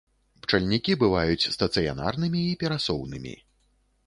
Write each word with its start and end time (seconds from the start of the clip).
Пчальнікі 0.45 0.95
бываюць 1.03 1.49
стацыянарнымі 1.57 2.41
і 2.55 2.57
перасоўнымі. 2.65 3.41